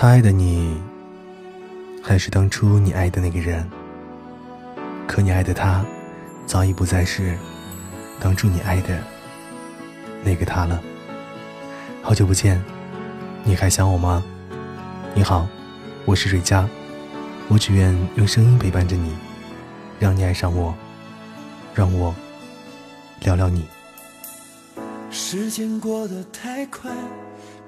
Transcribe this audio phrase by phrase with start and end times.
[0.00, 0.80] 他爱的你，
[2.02, 3.68] 还是当初你爱的那个人？
[5.06, 5.84] 可你爱的他，
[6.46, 7.36] 早已不再是
[8.18, 8.98] 当初你爱的
[10.24, 10.82] 那个他了。
[12.00, 12.58] 好久不见，
[13.44, 14.24] 你还想我吗？
[15.14, 15.46] 你好，
[16.06, 16.66] 我是瑞佳，
[17.48, 19.14] 我只愿用声音陪伴着你，
[19.98, 20.74] 让你爱上我，
[21.74, 22.14] 让我
[23.20, 23.66] 聊聊你。
[25.10, 26.90] 时间过得太快。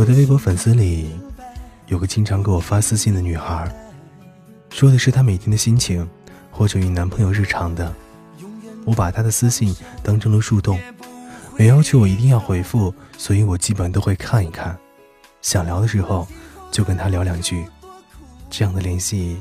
[0.00, 1.10] 我的微博粉丝里，
[1.88, 3.70] 有个经常给我发私信的女孩，
[4.70, 6.08] 说的是她每天的心情，
[6.50, 7.94] 或者与男朋友日常的。
[8.86, 10.80] 我把她的私信当成了树洞，
[11.58, 14.74] 没要求我一定要回复，所以我基本都会看一看，
[15.42, 16.26] 想聊的时候
[16.70, 17.66] 就跟她聊两句。
[18.48, 19.38] 这样的联系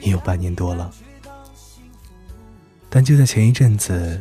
[0.00, 0.90] 也有半年多了。
[2.88, 4.18] 但就在前一阵子，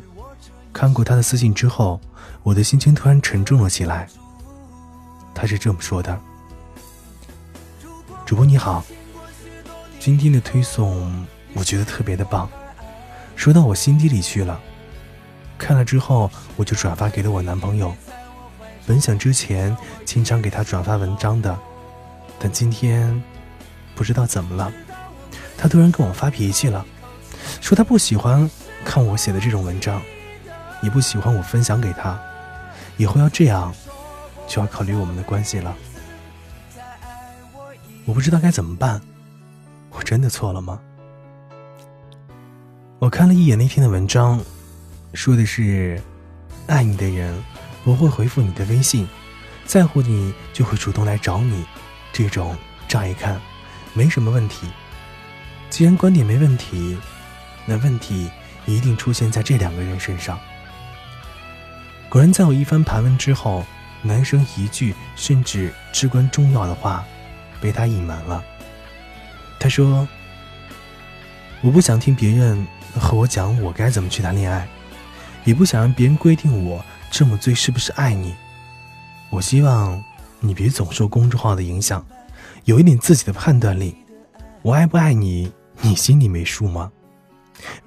[0.73, 2.01] 看过她的私信之后，
[2.43, 4.09] 我的心情突然沉重了起来。
[5.39, 6.19] 他是这么说的
[8.25, 8.83] ：“主播你好，
[9.99, 12.49] 今天的推送我觉得特别的棒，
[13.35, 14.59] 说到我心底里去了。
[15.55, 17.95] 看了之后，我就转发给了我男朋友。
[18.87, 21.55] 本想之前经常给他转发文章的，
[22.39, 23.21] 但今天
[23.93, 24.73] 不知道怎么了，
[25.55, 26.83] 他突然跟我发脾气了，
[27.61, 28.49] 说他不喜欢
[28.83, 30.01] 看我写的这种文章，
[30.81, 32.19] 也不喜欢我分享给他，
[32.97, 33.71] 以后要这样。”
[34.47, 35.75] 就要考虑我们的关系了，
[38.05, 39.01] 我不知道该怎么办，
[39.91, 40.79] 我真的错了吗？
[42.97, 44.39] 我看了一眼那天的文章，
[45.13, 46.01] 说的是，
[46.65, 47.43] 爱你的人
[47.83, 49.05] 不会回复你的微信，
[49.65, 51.65] 在乎你就会主动来找你，
[52.13, 52.55] 这种
[52.87, 53.39] 乍一看
[53.93, 54.65] 没什么问题。
[55.69, 56.97] 既然观点没问题，
[57.65, 58.31] 那问题
[58.65, 60.39] 一定出现在这两个人身上。
[62.09, 63.65] 果然，在我一番盘问之后。
[64.03, 67.03] 男生一句甚至至关重要的话，
[67.59, 68.43] 被他隐瞒了。
[69.59, 70.07] 他说
[71.61, 72.65] ：“我不想听别人
[72.99, 74.67] 和我讲我该怎么去谈恋爱，
[75.43, 78.35] 也不想让别人规定我这么醉是不是爱你。
[79.29, 80.01] 我希望
[80.39, 82.05] 你别总受公众号的影响，
[82.65, 83.95] 有一点自己的判断力。
[84.61, 86.91] 我爱不爱你，你心里没数吗？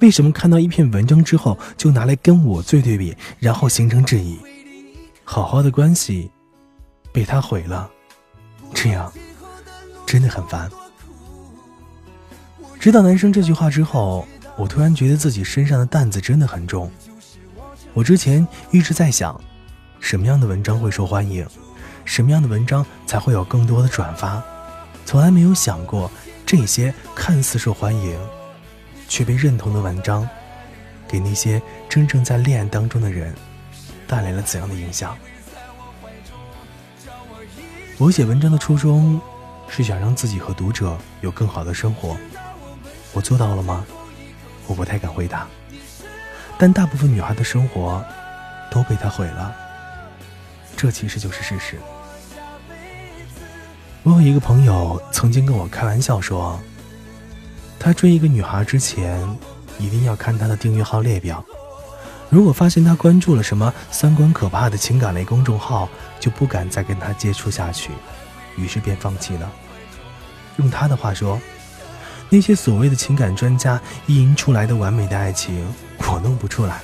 [0.01, 4.39] 为什么看到一篇文章之后就拿来跟我做对比，然后形成质疑？”
[5.33, 6.29] 好好的关系
[7.13, 7.89] 被他毁了，
[8.75, 9.13] 这样
[10.05, 10.69] 真的很烦。
[12.81, 14.27] 知道男生这句话之后，
[14.57, 16.91] 我突然觉得自己身上的担子真的很重。
[17.95, 19.41] 我之前一直在想，
[20.01, 21.47] 什么样的文章会受欢迎，
[22.05, 24.43] 什么样的文章才会有更多的转发，
[25.07, 26.11] 从来没有想过
[26.45, 28.19] 这些看似受欢迎
[29.07, 30.29] 却被认同的文章，
[31.07, 33.33] 给那些真正在恋爱当中的人。
[34.11, 35.17] 带来了怎样的影响？
[37.97, 39.21] 我写文章的初衷
[39.69, 42.17] 是想让自己和读者有更好的生活，
[43.13, 43.87] 我做到了吗？
[44.67, 45.47] 我不太敢回答。
[46.59, 48.05] 但大部分女孩的生活
[48.69, 49.55] 都被他毁了，
[50.77, 51.79] 这其实就是事实。
[54.03, 56.59] 我有一个朋友曾经跟我开玩笑说，
[57.79, 59.25] 他追一个女孩之前，
[59.79, 61.45] 一定要看她的订阅号列表。
[62.31, 65.89] 如果发现他关注了什么三观可怕的情感类公众号，
[66.21, 67.91] 就不敢再跟他接触下去，
[68.57, 69.51] 于是便放弃了。
[70.57, 71.41] 用他的话说，
[72.29, 75.67] 那些所谓的情感专家意淫出来的完美的爱情，
[75.99, 76.77] 我弄不出来；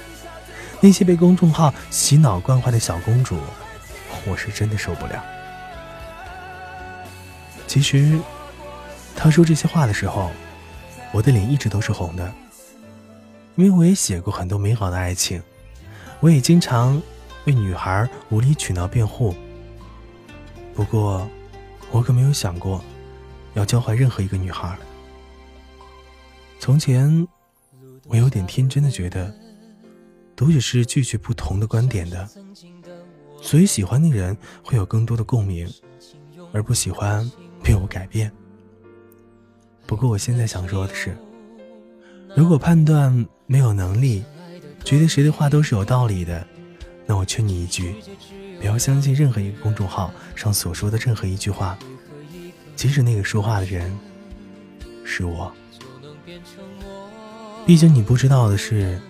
[0.80, 3.38] 那些被公众号洗脑惯坏的小公主，
[4.26, 5.22] 我是真的受不了。
[7.68, 8.18] 其实，
[9.14, 10.32] 他说这些话的时候，
[11.12, 12.32] 我的脸一直都是红的。
[13.56, 15.42] 因为我也写过很多美好的爱情，
[16.20, 17.00] 我也经常
[17.46, 19.34] 为女孩无理取闹辩护。
[20.74, 21.26] 不过，
[21.90, 22.84] 我可没有想过
[23.54, 24.76] 要教坏任何一个女孩。
[26.58, 27.26] 从前，
[28.06, 29.34] 我有点天真的觉得，
[30.36, 32.28] 读者是拒绝不同的观点的，
[33.40, 35.66] 所以喜欢的人会有更多的共鸣，
[36.52, 37.30] 而不喜欢
[37.62, 38.30] 被我改变。
[39.86, 41.16] 不过，我现在想说的是。
[42.34, 44.24] 如果判断没有能力，
[44.84, 46.46] 觉得谁的话都是有道理的，
[47.06, 47.94] 那我劝你一句：
[48.60, 51.78] 不要相信任何一个公众号上所说的任何一句话，
[52.74, 53.96] 即使那个说话的人
[55.04, 55.52] 是我。
[57.64, 59.00] 毕竟你不知道的是，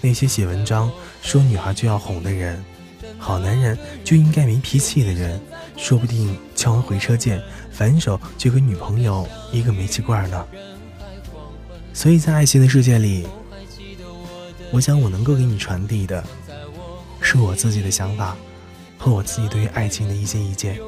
[0.00, 0.90] 那些写文章
[1.22, 2.64] 说女孩就要哄的人，
[3.18, 5.40] 好男人就应该没脾气的人，
[5.76, 10.46] 说不定敲完回车键，反手就给女朋友一个煤气罐呢。
[11.92, 13.26] 所以在爱情的世界里，
[14.72, 16.24] 我想我能够给你传递的，
[17.20, 18.36] 是我自己的想法。
[19.02, 20.78] 和我自己对于爱情的一些意见。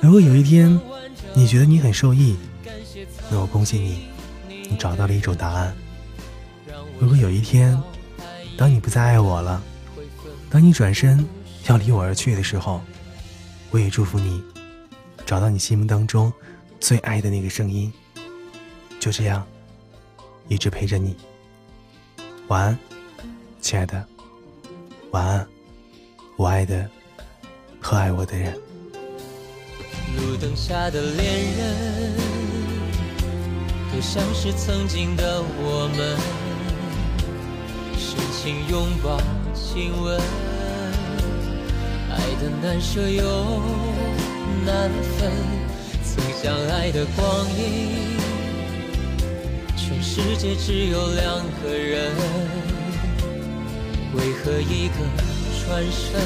[0.00, 0.80] 如果有一天
[1.34, 2.36] 你觉得你很受益，
[3.28, 4.06] 那我恭喜你，
[4.70, 5.74] 你找到了一种答案。
[7.00, 7.76] 如果有一天，
[8.56, 9.60] 当你不再爱我了，
[10.48, 11.26] 当你转身
[11.66, 12.80] 要离我而去的时候，
[13.72, 14.40] 我也祝福你，
[15.26, 16.32] 找到你心目当中
[16.78, 17.92] 最爱的那个声音。
[19.00, 19.44] 就这样，
[20.48, 21.16] 一直陪着你。
[22.48, 22.78] 晚安，
[23.60, 24.04] 亲爱的，
[25.10, 25.46] 晚安。
[26.36, 26.90] 我爱的
[27.80, 28.52] 和爱我的人。
[30.16, 32.14] 路灯下的恋人，
[33.92, 36.18] 都像是曾经的我们，
[37.96, 39.20] 深情拥抱
[39.54, 40.20] 亲吻，
[42.10, 43.22] 爱的难舍又
[44.66, 45.32] 难分，
[46.02, 48.18] 曾相爱的光阴，
[49.86, 52.10] 全世界只有两个人，
[54.14, 54.94] 为何一个？
[55.66, 56.20] 转身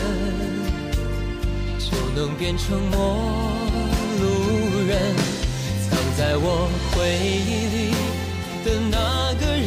[1.79, 2.97] 就能变成陌
[4.21, 4.27] 路
[4.87, 4.99] 人，
[5.89, 6.97] 藏在我回
[7.47, 7.79] 忆里
[8.65, 9.67] 的那个人，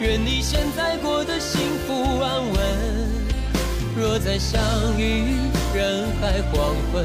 [0.00, 2.58] 愿你现在过得幸福安稳。
[3.96, 4.60] 若再相
[4.98, 5.36] 遇
[5.74, 7.04] 人海黄昏，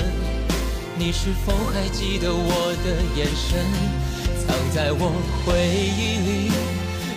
[0.98, 3.66] 你是否还记得我的眼神？
[4.46, 5.12] 藏在我
[5.46, 6.52] 回忆里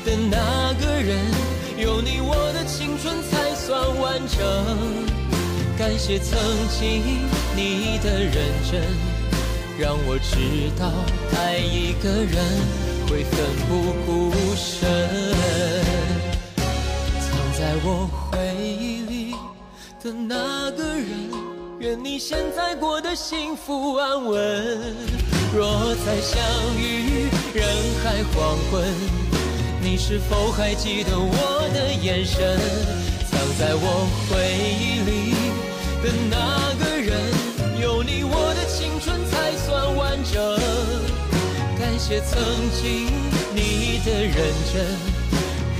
[0.04, 1.18] 的那个人，
[1.76, 3.48] 有你我的青春才。
[3.68, 4.40] 算完整，
[5.76, 6.38] 感谢曾
[6.70, 8.32] 经你的认
[8.64, 8.80] 真，
[9.78, 10.90] 让我知道
[11.36, 12.32] 爱一个人
[13.06, 14.88] 会奋不顾身。
[17.20, 17.28] 藏
[17.58, 19.34] 在我回忆里
[20.02, 21.06] 的那个人，
[21.78, 25.37] 愿你现在过得幸福安稳。
[25.54, 26.38] 若再相
[26.78, 27.64] 遇人
[28.02, 28.84] 海黄昏，
[29.82, 32.58] 你是否还记得我的眼神？
[33.30, 34.32] 藏在我回
[34.78, 35.10] 忆里
[36.02, 37.10] 的那个人，
[37.80, 40.36] 有你我的青春才算完整。
[41.78, 42.38] 感谢曾
[42.80, 43.06] 经
[43.54, 44.34] 你的认
[44.72, 44.84] 真，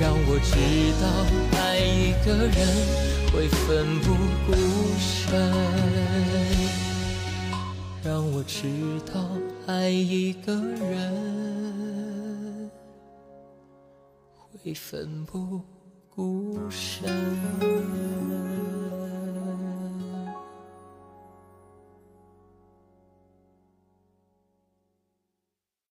[0.01, 0.57] 让我知
[1.03, 1.05] 道
[1.59, 2.59] 爱一个人
[3.33, 4.17] 会奋不
[4.47, 4.49] 顾
[4.99, 5.09] 身。
[8.05, 8.63] 让我知
[9.13, 9.21] 道
[9.69, 11.11] 爱一个人
[14.35, 15.63] 会奋不。
[16.19, 17.09] 顾身。